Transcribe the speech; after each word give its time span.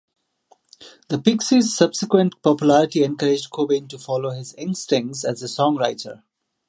The 1.09 1.19
Pixies' 1.19 1.75
subsequent 1.77 2.41
popularity 2.41 3.03
encouraged 3.03 3.51
Cobain 3.51 3.87
to 3.89 3.99
follow 3.99 4.31
his 4.31 4.55
instincts 4.55 5.23
as 5.23 5.43
a 5.43 5.45
songwriter. 5.45 6.23